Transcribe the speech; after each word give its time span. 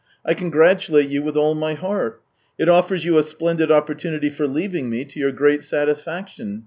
"I 0.25 0.33
congratulate 0.33 1.09
you 1.09 1.21
with 1.21 1.37
all 1.37 1.53
my 1.53 1.75
heart. 1.75 2.21
It 2.57 2.67
offers 2.67 3.05
you 3.05 3.19
a 3.19 3.21
splendid 3.21 3.69
oppor 3.69 3.93
tunity 3.95 4.31
for 4.31 4.47
leaving 4.47 4.89
me, 4.89 5.05
to 5.05 5.19
your 5.19 5.31
great 5.31 5.63
satisfaction. 5.63 6.59